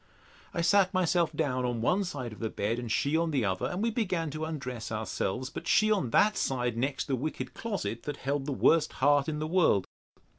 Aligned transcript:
I 0.51 0.61
sat 0.61 0.95
myself 0.95 1.31
down 1.31 1.63
on 1.63 1.79
one 1.79 2.03
side 2.05 2.33
of 2.33 2.39
the 2.39 2.49
bed, 2.49 2.79
and 2.79 2.91
she 2.91 3.15
on 3.15 3.29
the 3.29 3.45
other, 3.45 3.67
and 3.67 3.83
we 3.83 3.91
began 3.91 4.31
to 4.31 4.45
undress 4.45 4.91
ourselves; 4.91 5.51
but 5.51 5.67
she 5.67 5.91
on 5.91 6.09
that 6.09 6.35
side 6.37 6.75
next 6.75 7.05
the 7.05 7.15
wicked 7.15 7.53
closet, 7.53 8.01
that 8.05 8.17
held 8.17 8.47
the 8.47 8.51
worst 8.51 8.93
heart 8.93 9.29
in 9.29 9.37
the 9.37 9.45
world. 9.45 9.85